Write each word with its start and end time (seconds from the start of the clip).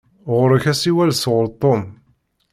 Ɣuṛ-k 0.35 0.65
asiwel 0.71 1.11
sɣuṛ 1.15 1.45
Tom. 1.61 1.81